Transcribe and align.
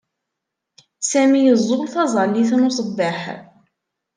Sami 1.09 1.39
yeẓẓul 1.45 1.81
taẓallit 1.93 2.51
n 2.55 2.67
usebbeḥ. 2.69 3.19